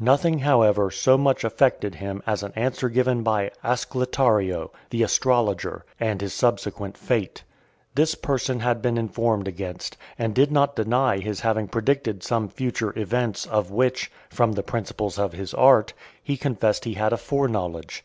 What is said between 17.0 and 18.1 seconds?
a foreknowledge.